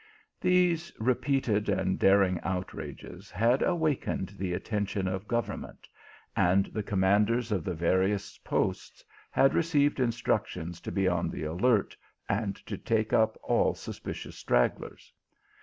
These 0.39 0.91
repeated 0.99 1.69
and 1.69 1.99
daring 1.99 2.39
outrages 2.41 3.29
had 3.29 3.61
awakened 3.61 4.29
the 4.29 4.51
attention 4.51 5.07
of 5.07 5.27
government, 5.27 5.87
and 6.35 6.65
the 6.65 6.81
commanders 6.81 7.51
of 7.51 7.63
the 7.63 7.75
various 7.75 8.39
posts 8.39 9.05
had 9.29 9.53
received 9.53 9.99
instructions 9.99 10.81
to 10.81 10.91
be 10.91 11.07
on 11.07 11.29
the 11.29 11.43
alert, 11.43 11.95
and 12.27 12.55
to 12.65 12.79
take 12.79 13.13
up 13.13 13.37
all 13.43 13.75
suspicious 13.75 14.43
strag 14.43 14.79
glers. 14.79 15.11